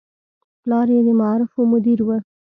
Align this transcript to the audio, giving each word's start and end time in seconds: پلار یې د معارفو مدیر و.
پلار 0.61 0.87
یې 0.95 1.01
د 1.07 1.09
معارفو 1.19 1.61
مدیر 1.71 1.99
و. 2.03 2.09